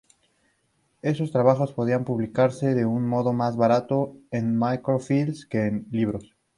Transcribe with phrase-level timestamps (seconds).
[1.03, 6.35] Esos trabajos podían publicarse de un modo más barato en microfilm que como libros.